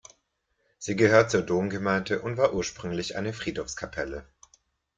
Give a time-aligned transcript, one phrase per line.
[0.79, 4.27] Sie gehört zur Domgemeinde und war ursprünglich eine Friedhofskapelle.